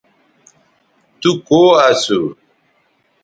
تو 1.21 1.29
کو 1.47 1.61
اسو 1.87 2.21